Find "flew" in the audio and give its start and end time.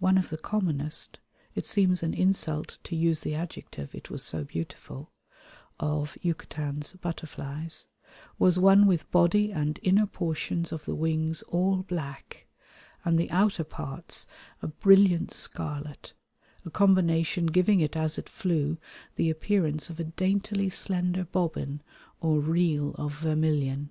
18.28-18.76